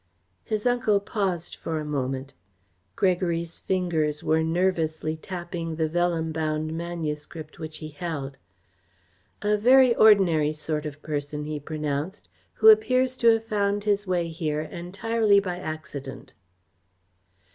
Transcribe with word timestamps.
His 0.43 0.65
uncle 0.65 0.99
paused 0.99 1.55
for 1.57 1.79
a 1.79 1.85
moment. 1.85 2.33
Gregory's 2.95 3.59
fingers 3.59 4.23
were 4.23 4.41
nervously 4.41 5.15
tapping 5.15 5.75
the 5.75 5.87
vellum 5.87 6.31
bound 6.31 6.73
manuscript 6.75 7.59
which 7.59 7.77
he 7.77 7.89
held. 7.89 8.37
"A 9.43 9.55
very 9.57 9.93
ordinary 9.93 10.53
sort 10.53 10.87
of 10.87 11.03
person," 11.03 11.45
he 11.45 11.59
pronounced, 11.59 12.29
"who 12.55 12.69
appears 12.69 13.15
to 13.17 13.27
have 13.27 13.43
found 13.43 13.83
his 13.83 14.07
way 14.07 14.29
here 14.29 14.61
entirely 14.61 15.39
by 15.39 15.59
accident." 15.59 16.33